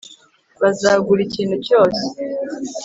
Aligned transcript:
bazagura 0.61 1.19
ikintu 1.27 1.55
cyose 1.67 2.01